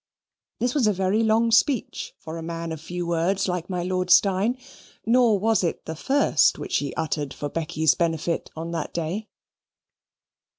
This 0.57 0.73
was 0.73 0.87
a 0.87 0.93
very 0.93 1.21
long 1.21 1.51
speech 1.51 2.15
for 2.17 2.35
a 2.35 2.41
man 2.41 2.71
of 2.71 2.81
few 2.81 3.05
words 3.05 3.47
like 3.47 3.69
my 3.69 3.83
Lord 3.83 4.09
Steyne; 4.09 4.57
nor 5.05 5.37
was 5.37 5.63
it 5.63 5.85
the 5.85 5.95
first 5.95 6.57
which 6.57 6.77
he 6.77 6.91
uttered 6.95 7.35
for 7.35 7.49
Becky's 7.49 7.93
benefit 7.93 8.49
on 8.55 8.71
that 8.71 8.95
day. 8.95 9.27